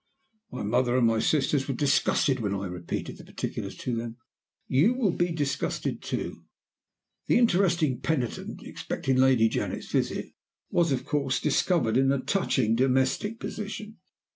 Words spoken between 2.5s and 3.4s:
I repeated the